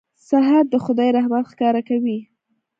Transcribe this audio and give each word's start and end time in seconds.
سهار 0.27 0.63
د 0.73 0.75
خدای 0.85 1.09
رحمت 1.17 1.45
ښکاره 1.51 1.81
کوي. 1.89 2.19